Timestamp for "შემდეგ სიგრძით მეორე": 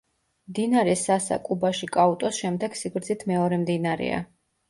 2.45-3.61